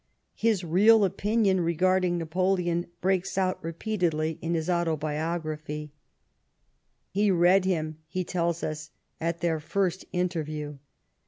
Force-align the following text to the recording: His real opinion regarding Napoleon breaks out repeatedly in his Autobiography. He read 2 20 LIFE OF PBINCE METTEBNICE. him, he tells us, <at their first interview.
His 0.33 0.63
real 0.63 1.05
opinion 1.05 1.61
regarding 1.61 2.17
Napoleon 2.17 2.87
breaks 3.01 3.37
out 3.37 3.63
repeatedly 3.63 4.39
in 4.41 4.55
his 4.55 4.67
Autobiography. 4.67 5.91
He 7.11 7.29
read 7.29 7.61
2 7.65 7.69
20 7.69 7.69
LIFE 7.69 7.69
OF 7.69 7.69
PBINCE 7.69 7.85
METTEBNICE. 7.85 7.89
him, 7.93 7.97
he 8.07 8.23
tells 8.23 8.63
us, 8.63 8.89
<at 9.19 9.41
their 9.41 9.59
first 9.59 10.05
interview. 10.11 10.77